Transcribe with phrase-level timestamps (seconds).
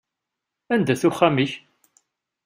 [0.73, 1.51] Anda-t uxxam-ik?